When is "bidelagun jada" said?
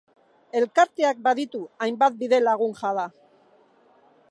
2.23-3.07